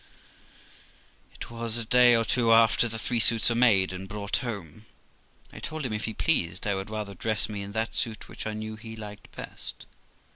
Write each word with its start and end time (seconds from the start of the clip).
It 1.31 1.51
was 1.51 1.77
a 1.77 1.85
day 1.85 2.15
or 2.15 2.25
two 2.25 2.51
after 2.51 2.87
the 2.87 2.93
THE 2.93 2.95
LIFE 2.95 3.03
OF 3.03 3.11
ROXANA 3.11 3.19
235 3.19 3.19
three 3.19 3.19
suits 3.19 3.49
were 3.49 3.55
made 3.55 3.93
and 3.93 4.09
brought 4.09 4.37
home. 4.37 4.85
I 5.53 5.59
told 5.59 5.85
him, 5.85 5.93
If 5.93 6.05
he 6.05 6.15
pleased, 6.15 6.65
I 6.65 6.73
would 6.73 6.89
rather 6.89 7.13
dress 7.13 7.47
me 7.47 7.61
in 7.61 7.73
that 7.73 7.93
suit 7.93 8.27
which 8.27 8.47
I 8.47 8.53
knew 8.53 8.75
he 8.77 8.95
liked 8.95 9.31
best. 9.35 9.85